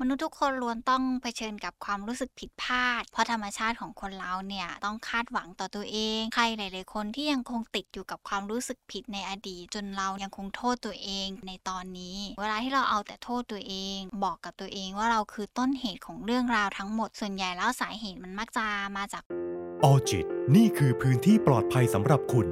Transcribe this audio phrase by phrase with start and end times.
[0.00, 18.66] มนุษย์ทุกคนล้วนต้องเผชิญกับความรู้สึกผิดพลาด เพราะธรรมชาติของคนเราเนี่ยต้องคาดหวังต่อตัวเอง ใครหลาย ๆ คนที่ยังคงติดอยู่กับความรู้สึกผิดในอดีต จนเรายังคงโทษตัวเองในตอนนี้ เวลาที่เราเอาแต่โทษตัวเอง บอกกับตัวเองว่าเราคือต้นเหตุของเรื่องราวทั้งหมด ส่วนใหญ่แล้วสาเหตุมันมักจะ
[18.96, 19.22] มาจาก
[19.84, 20.26] ออจิต
[20.56, 22.46] นี่คือพื้นที่ปลอดภัยสำหรับคุณ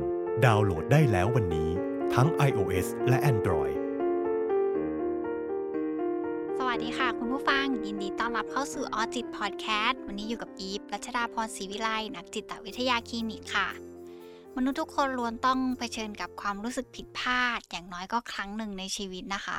[0.45, 1.71] ดาวน์โหลดได้แล้ววันนี้
[2.15, 3.84] ทั้ง iOS และ Android
[7.37, 13.69] ผู้ฟังยินดีต้อนรับเข้าสู่ออจิตพอดแคสต์วันนี้อยู่กับอีฟรัชดาพรศรีวิไลนักจิตวิทยาคลินิกค่ะ
[14.57, 19.59] มนุษย์ทุกคนล้วนต้องเผชิญกับความรู้สึกผิดพลาด อย่างน้อยก็ครั้งหนึ่งในชีวิตนะคะ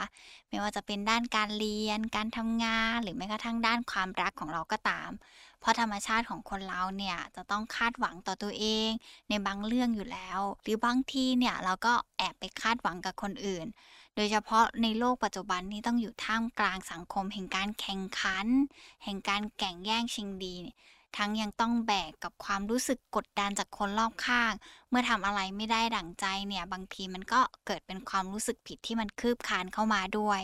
[0.49, 5.09] ไม่ว่าจะเป็นด้านการเรียน การทำงาน หรือแม้กระทั่งด้านความรักของเราก็ตาม
[5.59, 8.89] เพราะธรรมชาติของคนเราเนี่ยจะต้องคาดหวังต่อตัวเอง
[9.29, 13.67] ในบางเรื่องอยู่แล้ว หรือบางทีเนี่ยเราก็แอบไปคาดหวังกับคนอื่น
[14.15, 18.47] โดยเฉพาะในโลกปัจจุบันนี้ต้องอยู่ท่ามกลางสังคม แห่งการแข่งขัน
[19.03, 20.55] แห่งการแข่งแย่งชิงดี
[21.17, 24.53] ทั้งยังต้องแบกกับความรู้สึกกดดันจากคนรอบข้าง
[24.89, 30.41] เมื่อทำอะไรไม่ได้ดั่งใจเนี่ย บางทีมันก็เกิดเป็นความรู้สึกผิดที่มันคืบคานเข้ามาด้วย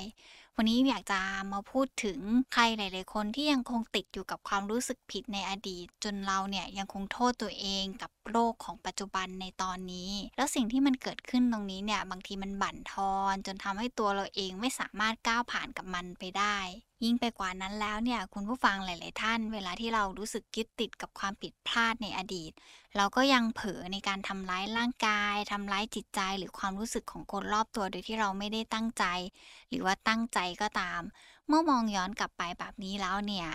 [0.56, 1.19] วันนี้อยากจะ
[1.53, 2.19] มาพูดถึง
[2.53, 16.58] ใครหลาย ๆ คนที่ยังคงติดอยู่กับความรู้สึกผิดในอดีต จนเราเนี่ยยังคงโทษตัวเองกับโลกของปัจจุบันในตอนนี้ แล้วสิ่งที่มันเกิดขึ้นตรงนี้เนี่ย บางทีมันบั่นทอน จนทำให้ตัวเราเองไม่สามารถก้าวผ่านกับมันไปได้
[17.03, 22.52] ยิ่งไปกว่านั้นแล้วเนี่ยคุณผู้ฟังหลาย ๆ ท่าน เวลาที่เรารู้สึกยึดติดกับความผิดพลาดในอดีต
[22.95, 29.06] เราก็ยังเผลอในการทำร้ายร่างกายทำร้ายจิตใจหรือความรู้สึกของคนรอบตัวโดยที่เราไม่ได้ตั้งใจ
[29.69, 31.02] หรือว่าตั้งใจก็ตาม
[31.52, 33.49] เมื่อมองย้อนกลับไปแบบนี้แล้วเนี่ย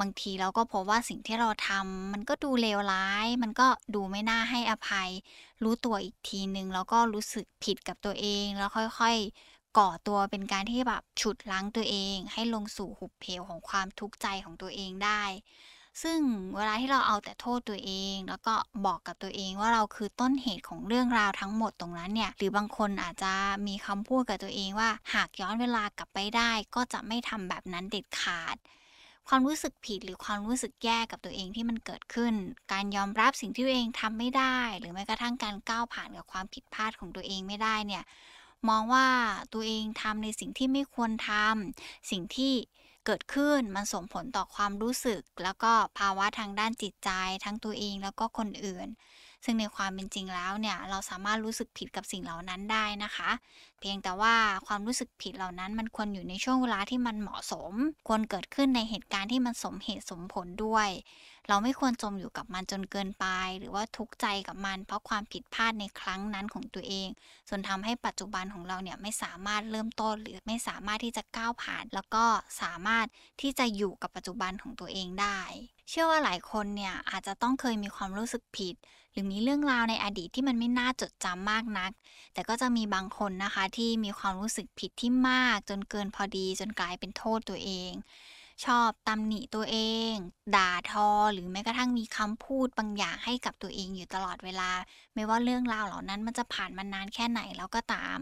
[0.00, 5.10] บางทีเราก็พบว่าสิ่งที่เราทำมันก็ดูเลวร้าย มันก็ดูไม่น่าให้อภัย
[5.62, 15.22] รู้ตัวอีกทีนึง แล้วก็รู้สึกผิดกับตัวเอง แล้วค่อยๆ ก่อตัวเป็นการที่แบบฉุดล้างตัวเอง ให้ลงสู่หุบเหวของความทุกข์ใจของตัวเองได้
[16.02, 16.20] ซึ่ง
[16.56, 18.54] เวลาที่เราเอาแต่โทษตัวเอง แล้วก็
[18.86, 23.32] บอกกับตัวเองว่าเราคือต้นเหตุของเรื่องราวทั้งหมดตรงนั้นเนี่ย หรือบางคนอาจจะ
[23.66, 28.56] มีคำพูดกับตัวเองว่า หากย้อนเวลากลับไปได้ ก็จะไม่ทำแบบนั้นเด็ดขาด
[29.28, 32.34] ความรู้สึกผิดหรือความรู้สึกแย่กับตัวเองที่มันเกิดขึ้น
[32.72, 38.04] การยอมรับสิ่งที่ตัวเองทำไม่ได้ หรือแม้กระทั่งการก้าวผ่านกับความผิดพลาดของตัวเองไม่ได้เนี่ย
[38.68, 39.06] มองว่า
[39.52, 42.54] ตัวเองทำในสิ่งที่ไม่ควรทำสิ่งที่
[43.04, 47.10] เกิดขึ้นมันส่งผลต่อความรู้สึก แล้วก็ภาวะทางด้านจิตใจ
[47.44, 48.88] ทั้งตัวเองแล้วก็คนอื่น
[49.44, 53.30] ซึ่งในความเป็นจริงแล้วเนี่ยเราสามารถรู้สึกผิดกับสิ่งเหล่านั้นได้นะคะ
[53.80, 54.34] เพียงแต่ว่า
[54.66, 57.72] ความรู้สึกผิดเหล่านั้นมันควรอยู่ในช่วงเวลาที่มันเหมาะสม
[58.08, 60.88] ควรเกิดขึ้นในเหตุการณ์ที่มันสมเหตุสมผลด้วย
[61.48, 63.26] เราไม่ควรจมอยู่กับมันจนเกินไป
[63.58, 67.08] หรือว่าทุกข์ใจกับมัน เพราะความผิดพลาดในครั้งนั้นของตัวเอง
[67.48, 72.24] จนทำให้ปัจจุบันของเราเนี่ยไม่สามารถเริ่มต้นหรือไม่สามารถที่จะก้าวผ่าน แล้วก็
[72.62, 73.06] สามารถ
[73.40, 75.40] ที่จะอยู่กับปัจจุบันของตัวเองได้
[75.88, 78.74] เชื่อว่าหลายคนเนี่ยอาจจะต้องเคยมีความรู้สึกผิด
[79.12, 81.90] หรือมีเรื่องราวในอดีตที่มันไม่น่าจดจำมากนัก
[82.34, 87.92] แต่ก็จะมีบางคนนะคะที่มีความรู้สึกผิดที่มาก จนเกินพอดีจนกลายเป็นโทษตัวเอง
[88.64, 89.78] ชอบตำหนิตัวเอ
[90.10, 90.12] ง
[90.56, 94.70] ด่าทอ หรือแม้กระทั่งมีคำพูดบางอย่างให้กับตัวเองอยู่ตลอดเวลา
[95.14, 98.18] ไม่ว่าเรื่องราวเหล่านั้นมันจะผ่านมานานแค่ไหนแล้วก็ตาม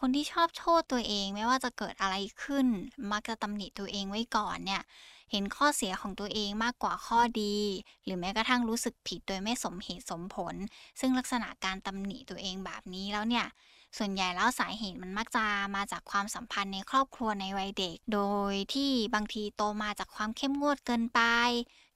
[0.00, 2.66] คนที่ชอบโทษตัวเองไม่ว่าจะเกิดอะไรขึ้น
[3.12, 4.82] มักจะตำหนิตัวเองไว้ก่อนเนี่ย
[5.30, 7.56] เห็นข้อเสียของตัวเองมากกว่าข้อดี
[8.04, 10.54] หรือแม้กระทั่งรู้สึกผิดโดยไม่สมเหตุสมผล
[11.00, 13.46] ซึ่งลักษณะการตำหนิตัวเองแบบนี้แล้วเนี่ย
[13.98, 15.44] ส่วนใหญ่แล้วสาเหตุมันมักจะ
[15.76, 18.20] มาจากความสัมพันธ์ในครอบครัวในวัยเด็ก โด
[18.52, 21.20] ยที่บางทีโตมาจากความเข้มงวดเกินไป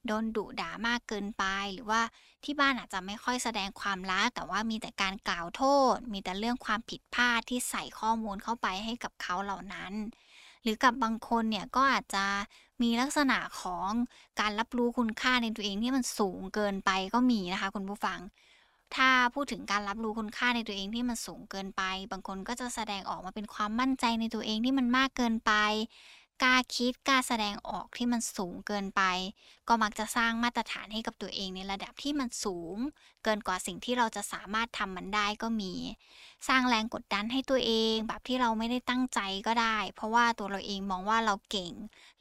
[0.07, 2.01] โดนดุด่ามากเกินไป หรือว่า
[2.45, 5.63] ที่บ้านอาจจะไม่ค่อยแสดงความรัก แต่ว่ามีแต่การกล่าวโท
[5.95, 9.93] ษ มีแต่เรื่องความผิดพลาดที่ใส่ข้อมูลเข้าไปให้กับเขาเหล่านั้น
[10.63, 12.27] หรือกับบางคนเนี่ยก็อาจจะ
[12.83, 13.89] มีลักษณะของ
[14.41, 18.21] การรับรู้คุณค่าในตัวเองที่มันสูงเกินไปก็มีนะคะคุณผู้ฟัง
[18.95, 25.53] ถ้าพูดถึงการรับรู้คุณค่าในตัวเองที่มันสูงเกินไป บางคนก็จะแสดงออกมาเป็นความมั่นใจในตัวเองที่มันมากเกินไป
[26.43, 29.03] กล้าคิดกล้าแสดงออกที่มันสูงเกินไป
[29.69, 32.77] ก็มักจะสร้างมาตรฐานให้กับตัวเองในระดับที่มันสูง
[33.25, 35.75] เกินกว่าสิ่งที่เราจะสามารถทำมันได้ก็มี
[36.49, 41.73] สร้างแรงกดดันให้ตัวเอง แบบที่เราไม่ได้ตั้งใจก็ได้ เพราะว่าตัวเราเองมองว่าเราเก่ง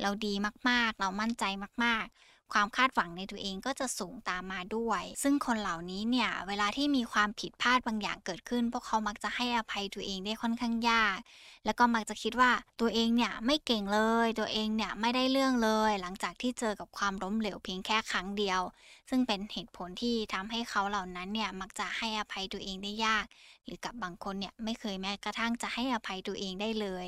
[0.01, 0.33] เราดี
[0.69, 1.43] มากๆ เรามั่นใจ
[1.83, 11.17] มากๆ ความคาดหวังในตัวเองก็จะสูงตามมาด้วย ซึ่งคนเหล่านี้เนี่ย เวลาที่มีความผิดพลาดบางอย่างเกิดขึ้น พวกเขามักจะให้อภัยตัวเองได้ค่อนข้างยาก
[11.65, 12.51] แล้วก็มักจะคิดว่า
[12.81, 18.61] ตัวเองเนี่ยไม่เก่งเลย ตัวเองเนี่ยไม่ได้เรื่องเลย หลังจากที่เจอกับความล้มเหลวเพียงแค่ครั้งเดียว
[19.09, 23.25] ซึ่งเป็นเหตุผลที่ทำให้เขาเหล่านั้นเนี่ยมักจะให้อภัยตัวเองได้ยาก
[23.65, 27.07] หรือกับบางคนเนี่ยไม่เคยแม้กระทั่งจะให้อภัยตัวเองได้เลย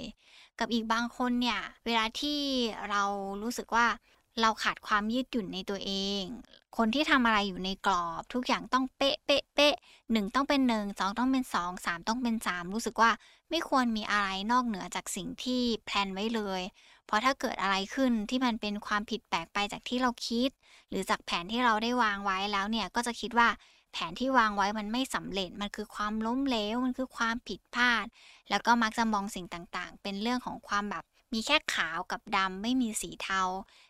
[0.60, 2.40] กับอีกบางคนเนี่ยเวลาที่
[2.90, 3.04] เรา
[3.42, 3.88] รู้สึกว่า
[4.42, 5.92] เราขาดความยืดหยุ่นในตัวเอ
[6.22, 6.24] ง
[6.78, 9.76] คนที่ทำอะไรอยู่ในกรอบ ทุกอย่างต้องเป๊ะเป๊ะเป๊ะ
[10.12, 13.12] หนึ่งต้องเป็นหนึ่งสองต้องเป็นสองสามต้องเป็นสามรู้สึกว่า
[13.50, 16.62] ไม่ควรมีอะไรนอกเหนือจากสิ่งที่แพลนไว้เลย
[17.06, 20.50] เพราะถ้าเกิดอะไรขึ้นที่มันเป็นความผิดแปลกไปจากที่เราคิด
[20.90, 23.48] หรือจากแผนที่เราได้วางไว้แล้วเนี่ยก็จะคิดว่า
[23.94, 28.06] แผนที่วางไว้มันไม่สำเร็จ มันคือความล้มเหลว มันคือความผิดพลาด
[28.50, 31.04] แล้วก็มักจะมองสิ่งต่างๆ เป็นเรื่องของความแบบ
[31.34, 33.42] มีแค่ขาวกับดำไม่มีสีเทา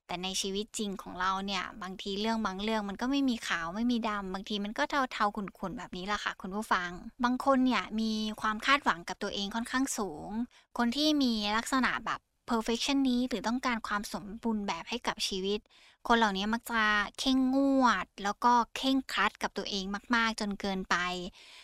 [0.08, 6.90] แต่ในชีวิตจริงของเราเนี่ย บางทีเรื่องบางเรื่องมันก็ไม่มีขาวไม่มีดำบางทีมันก็เทาเทาขุ่นๆแบบนี้แหละค่ะ คุณผู้ฟัง
[7.24, 8.12] บางคนเนี่ยมี
[8.42, 10.30] ความคาดหวังกับตัวเองค่อนข้างสูง
[10.78, 12.20] คนที่มีลักษณะแบบ
[12.50, 15.60] perfection นี้หรือต้องการความสมบูรณ์แบบให้กับชีวิต
[16.08, 16.84] คนเหล่านี้มักจะ
[17.20, 19.86] เข่งงวด แล้วก็เข่งครัดกับตัวเอง
[20.16, 20.96] มาก ๆ จนเกินไป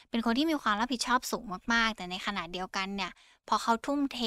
[0.10, 1.44] เป็นคนที่มีความรับผิดชอบสูง
[1.74, 3.12] มาก ๆ แต่ในขณะเดียวกันเนี่ย
[3.48, 4.20] พอเขาทุ่มเท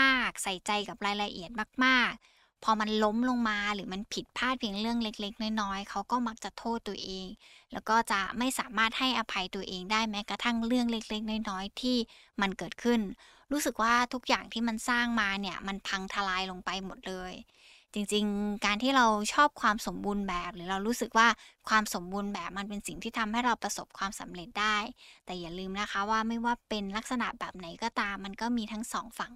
[0.00, 1.50] มากๆ ใส่ใจกับรายละเอียด
[1.84, 7.26] มากๆ พอมันล้มลงมาหรือมันผิดพลาดเพียงเรื่องเล็ก ๆ น้อยๆเขาก็มักจะโทษตัวเอง
[7.72, 11.96] แล้วก็จะไม่สามารถให้อภัยตัวเองได้แม้กระทั่งเรื่องเล็ก ๆ น้อยๆ ที่
[12.40, 13.00] มันเกิดขึ้น
[13.52, 17.32] รู้สึกว่าทุกอย่างที่มันสร้างมาเนี่ยมันพังทลายลงไปหมดเลย
[17.94, 21.28] จริงๆ การที่เราชอบความสมบูรณ์แบบ หรือเรารู้สึกว่า
[21.68, 24.76] ความสมบูรณ์แบบมันเป็นสิ่งที่ทำให้เราประสบความสำเร็จได้
[25.24, 29.32] แต่อย่าลืมนะคะว่าไม่ว่าเป็นลักษณะแบบไหนก็ตาม มันก็มีทั้งสองฝั่ง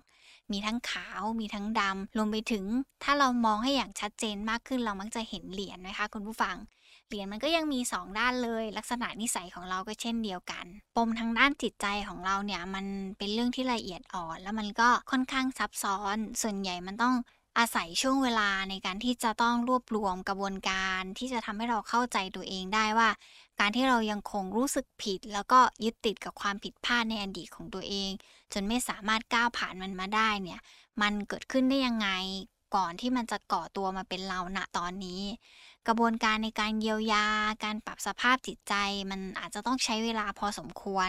[0.53, 2.65] มีทั้งขาว มีทั้งดำรวมไปถึง
[3.05, 6.57] ถ้าเรามองให้อย่างชัดเจนมากขึ้นเรามักจะเห็นเหรียญนะคะ คุณผู้ฟัง
[7.09, 10.65] เหรียญมันก็ยังมี 2 ด้านเลย ลักษณะนิสัยของเราก็เช่นเดียวกัน
[10.97, 12.87] ปมทางด้านจิตใจของเราเนี่ยมัน
[13.19, 17.15] เป็นเรื่องที่ละเอียดอ่อน แล้วมันก็ค่อนข้างซับซ้อน ส่วนใหญ่มันต้อง
[17.59, 23.11] อาศัยช่วงเวลาในการที่จะต้องรวบรวมกระบวนการที่จะทำให้เราเข้าใจตัวเองได้ว่า
[23.61, 28.11] การที่เรายังคงรู้สึกผิด แล้วก็ยึดติดกับความผิดพลาดในอดีตของตัวเอง
[28.53, 30.61] จนไม่สามารถก้าวผ่านมันมาได้เนี่ย
[31.03, 32.09] มันเกิดขึ้นได้ยังไง
[32.77, 35.23] ก่อนที่มันจะก่อตัวมาเป็นเราณตอนนี้
[35.87, 37.27] กระบวนการในการเยียวยา
[37.65, 38.75] การปรับสภาพจิตใจ
[39.11, 41.09] มันอาจจะต้องใช้เวลาพอสมควร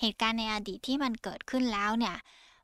[0.00, 2.16] เหตุการณ์ในอดีตที่มันเกิดขึ้นแล้วเนี่ย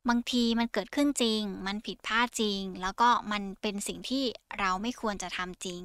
[0.08, 4.24] บางทีมันเกิดขึ้นจริง มันผิดพลาดจริง แล้วก็มันเป็นสิ่งที่
[4.58, 5.82] เราไม่ควรจะทำจริง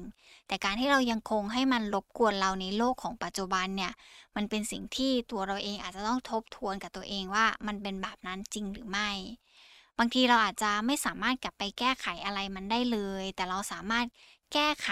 [0.48, 3.92] แต่การที่เรายังคงให้มันรบกวนเราในโลกของปัจจุบันเนี่ย
[4.36, 9.10] มันเป็นสิ่งที่ตัวเราเองอาจจะต้องทบทวนกับตัวเองว่ามันเป็นแบบนั้นจริงหรือไม่
[9.98, 14.06] บางทีเราอาจจะไม่สามารถกลับไปแก้ไขอะไรมันได้เลย แต่เราสามารถ
[14.52, 14.90] แก้ไข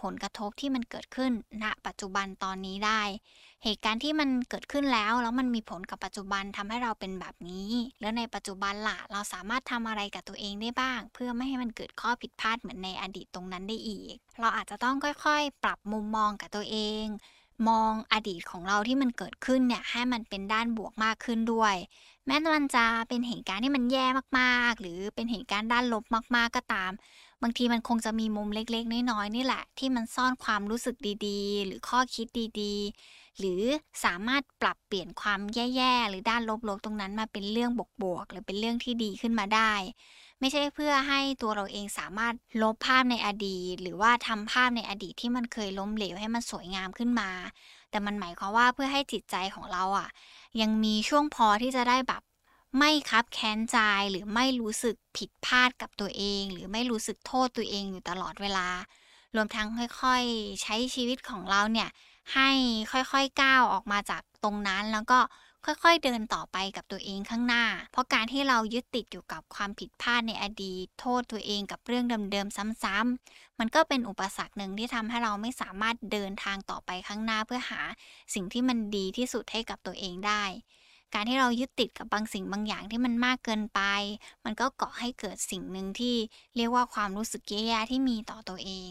[0.00, 1.32] ผลกระทบที่มันเกิดขึ้น
[1.62, 3.02] ณปัจจุบันตอนนี้ได้
[3.64, 7.70] เหตุการณ์ที่มันเกิดขึ้นแล้ว แล้วมันมีผลกับปัจจุบันทำให้เราเป็นแบบนี้
[8.00, 17.04] แล้วในปัจจุบันล่ะ เราสามารถทำอะไรกับตัวเองได้บ้าง เพื่อไม่ให้มันเกิดข้อผิดพลาดเหมือนในอดีตตรงนั้นได้อีก เราอาจจะต้องค่อยๆ ปรับมุมมองกับตัวเอง
[17.68, 21.74] มองอดีตของเราที่มันเกิดขึ้นเนี่ยให้มันเป็นด้านบวกมากขึ้นด้วย
[22.26, 24.06] แม้มันจะเป็นเหตุการณ์ที่มันแย่
[24.38, 26.04] มากๆ หรือเป็นเหตุการณ์ด้านลบ
[26.36, 26.92] มากๆก็ตาม
[27.42, 30.96] บางทีมันคงจะมีมุมเล็กๆ น้อยๆนี่แหละ ที่มันซ่อนความรู้สึก
[31.26, 32.26] ดีๆ หรือข้อคิด
[32.60, 33.62] ดีๆ หรือ
[34.04, 37.70] สามารถปรับเปลี่ยนความแย่ๆ หรือด้านลบๆ ตรงนั้นมาเป็นเรื่อง
[38.02, 39.72] บวกๆ หรือเป็นเรื่องที่ดีขึ้นมาได้
[40.40, 47.30] ไม่ใช่เพื่อให้ตัวเราเองสามารถลบภาพในอดีต หรือว่าทำภาพในอดีตที่มันเคยล้มเหลวให้มันสวยงามขึ้นมา
[47.90, 50.08] แต่มันหมายความว่าเพื่อให้จิตใจของเราอะ
[50.60, 52.22] ยังมีช่วงพอที่จะได้แบบ
[52.78, 53.78] ไม่คับแค้นใจ
[54.10, 58.68] หรือไม่รู้สึกผิดพลาดกับตัวเอง หรือไม่รู้สึกโทษตัวเองอยู่ตลอดเวลา
[59.36, 59.68] รวมทั้ง
[60.02, 61.88] ค่อยๆ ใช้ชีวิตของเราเนี่ย
[62.34, 62.50] ให้
[62.92, 65.18] ค่อยๆก้าวออกมาจากตรงนั้นแล้วก็
[65.66, 77.80] ค่อยๆ เดินต่อไปกับตัวเองข้างหน้า เพราะการที่เรายึดติดอยู่กับความผิดพลาดในอดีต โทษตัวเองกับเรื่องเดิมๆ ซ้ำๆ มันก็เป็นอุปสรรคหนึ่งที่ทำให้เราไม่สามารถเดินทางต่อไปข้างหน้าเพื่อหา
[78.34, 80.44] สิ่งที่มันดีที่สุดให้กับตัวเองได้
[81.14, 83.80] การที่เรายึดติดกับบางสิ่งบางอย่างที่มันมากเกินไป
[84.44, 86.16] มันก็ก่อให้เกิดสิ่งหนึ่งที่
[86.56, 88.90] เรียกว่าความรู้สึกแย่ๆที่มีต่อตัวเอง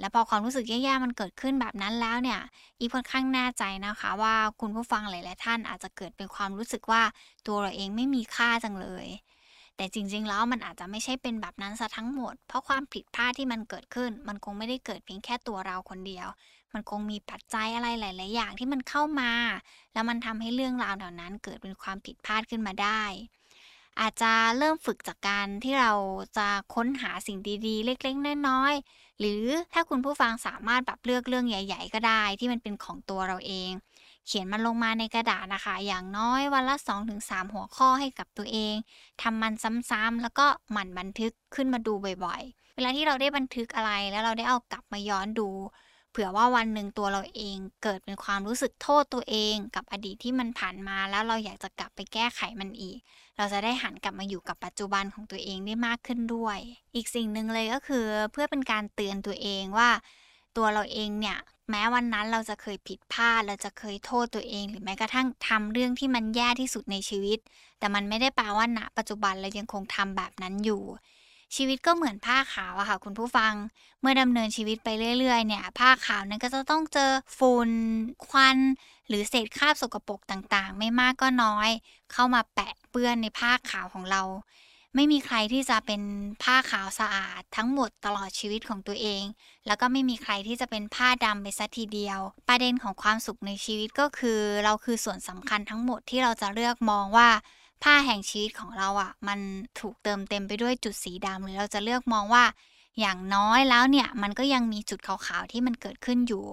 [0.00, 2.40] และพอความรู้สึกแย่ๆมันเกิดขึ้นแบบนั้นแล้วเนี่ย
[2.78, 7.02] อีค่อนข้างแน่ใจนะคะ ว่าคุณผู้ฟังหลายๆท่านอาจจะเกิดเป็นความรู้สึกว่า
[7.46, 9.06] ตัวเราเองไม่มีค่าจังเลย
[9.76, 16.26] แต่จริงๆแล้วมันอาจจะไม่ใช่เป็นแบบนั้นซะทั้งหมด เพราะความผิดพลาดที่มันเกิดขึ้น มันคงไม่ได้เกิดเพียงแค่ตัวเราคนเดียว
[16.72, 19.32] มันคงมีปัจจัยอะไรหลาย ๆ อย่างที่มันเข้ามา
[19.92, 23.02] แล้วมันทำให้เรื่องราวเหล่านั้นเกิดเป็นความผิดพลาดขึ้นมาได้
[24.00, 25.92] อาจจะเริ่มฝึกจากการที่เรา
[26.36, 33.70] จะค้นหาสิ่งดีๆ เล็กๆ น้อยๆ หรือถ้าคุณผู้ฟังสามารถแบบเลือกเรื่องใหญ่ ๆ ก็ได้ ที่มันเป็นของตัวเราเอง
[34.26, 38.74] เขียนมันลงมาในกระดาษนะคะ อย่างน้อยวันละ 2-3 หัวข้อให้กับตัวเอง
[39.22, 39.52] ทำมัน
[39.90, 45.48] ซ้ำๆแล้วก็หมั่นบันทึกขึ้นมาดูบ่อยๆ เวลาที่เราได้บันทึกอะไรแล้วเราได้เอากลับมาย้อนดู
[46.16, 52.98] ผื่อว่าวันหนึ่งตัวเราเองเกิดเป็นความรู้สึกโทษตัวเอง กับอดีตที่มันผ่านมาแล้วเราอยากจะกลับไปแก้ไขมันอีก
[53.36, 56.58] เราจะได้หันกลับมาอยู่กับปัจจุบันของตัวเองได้มากขึ้นด้วย
[56.94, 59.90] อีกสิ่งหนึ่งเลยก็คือเพื่อเป็นการเตือนตัวเองว่า
[60.56, 61.38] ตัวเราเองเนี่ย
[61.70, 67.38] แม้วันนั้นเราจะเคยผิดพลาด เราจะเคยโทษตัวเอง หรือแม้กระทั่งทำเรื่องที่มันแย่ที่สุดในชีวิต
[67.78, 70.82] แต่มันไม่ได้แปลว่าณปัจจุบันเรายังคงทำแบบนั้นอยู่
[71.54, 73.52] ชีวิตก็เหมือนผ้าขาวอะค่ะ คุณผู้ฟัง
[74.00, 74.88] เมื่อดำเนินชีวิตไป
[75.18, 77.70] เรื่อยๆ เนี่ย ผ้าขาวนั้นก็จะต้องเจอฝุ่น
[78.28, 78.58] ควัน
[79.08, 81.70] หรือเศษคราบสกปรกต่างๆ ไม่มากก็น้อย
[82.12, 84.22] เข้ามาแปะเปื้อนในผ้าขาวของเรา
[84.94, 86.02] ไม่มีใครที่จะเป็น
[86.42, 89.22] ผ้าขาวสะอาดทั้งหมดตลอดชีวิตของตัวเอง
[89.66, 97.28] แล้วก็ไม่มีใครที่จะเป็นผ้าดำไปซะทีเดียว ประเด็นของความสุขในชีวิตก็คือ เราคือส่วนสำคัญทั้งหมดที่เราจะเลือกมองว่า
[97.82, 99.38] ผ้าแห่งชีวิตของเราอะ่ะ มัน
[99.80, 102.44] ถูกเติมเต็มไปด้วยจุดสีดำหรือเราจะเลือกมองว่า
[103.00, 106.46] อย่างน้อยแล้วเนี่ย มันก็ยังมีจุดขาวๆที่มันเกิดขึ้นอยู่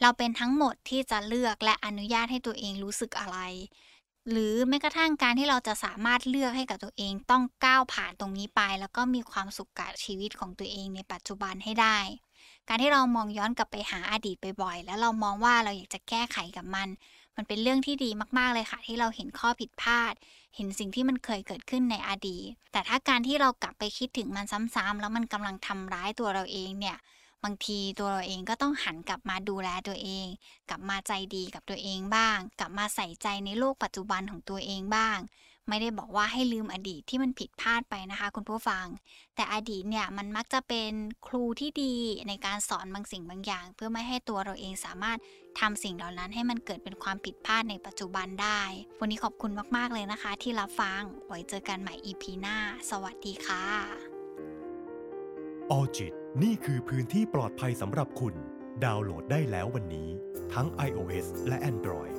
[0.00, 3.38] เราเป็นทั้งหมดที่จะเลือกและอนุญาตให้ตัวเองรู้สึกอะไร
[4.30, 11.98] หรือแม้กระทั่งการที่เราจะสามารถเลือกให้กับตัวเองต้องก้าวผ่านตรงนี้ไป แล้วก็มีความสุขกับชีวิตของตัวเองในปัจจุบันให้ได้
[12.68, 16.88] การที่เรามองย้อนกลับไปหาอดีตบ่อยๆ แล้วเรามองว่าเราอยากจะแก้ไขกับมัน
[17.36, 20.14] มันเป็นเรื่องที่ดีมากๆเลยค่ะ ที่เราเห็นข้อผิดพลาด
[20.56, 26.96] เห็นสิ่งที่มันเคยเกิดขึ้นในอดีตแต่ถ้าการที่เรากลับไปคิดถึงมันซ้ำๆแล้วมันกำลังทำร้ายตัวเราเองเนี่ย
[27.44, 30.26] บางทีตัวเราเองก็ต้องหันกลับมาดูแลตัวเอง
[30.68, 35.18] กลับมาใจดีกับตัวเองบ้าง กลับมาใส่ใจในโลกปัจจุบันของตัวเองบ้าง
[35.68, 38.86] ไม่ได้บอกว่าให้ลืมอดีตที่มันผิดพลาดไปนะคะ คุณผู้ฟัง
[39.36, 40.92] แต่อดีตเนี่ยมันมักจะเป็น
[41.26, 41.94] ครูที่ดี
[42.28, 45.18] ในการสอนบางสิ่งบางอย่าง เพื่อไม่ให้ตัวเราเองสามารถ
[45.60, 48.62] ทำสิ่งเหล่านั้นให้มันเกิดเป็นความผิดพลาดในปัจจุบันได้
[49.00, 52.56] วันนี้ขอบคุณมากๆเลยนะคะ ที่รับฟังไว้เจอกันใหม่ EP หน้า
[52.90, 53.64] สวัสดีค่ะ
[55.70, 58.34] ออจิตนี่คือพื้นที่ปลอดภัยสำหรับคุณ
[58.84, 60.08] ดาวน์โหลดได้แล้ววันนี้
[60.54, 62.15] ทั้ง iOS และ Android